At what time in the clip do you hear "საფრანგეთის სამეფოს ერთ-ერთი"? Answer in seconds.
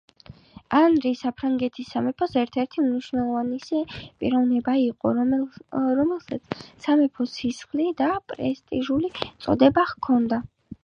1.17-2.79